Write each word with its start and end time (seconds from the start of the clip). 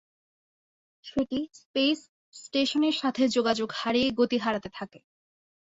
সেটি 1.05 1.39
স্পেস 1.55 1.99
স্টেশনের 2.33 2.95
সাথে 3.01 3.23
যোগাযোগ 3.27 3.69
হারিয়ে 3.75 4.09
গতি 4.19 4.37
হারাতে 4.37 4.69
থাকে। 4.77 4.99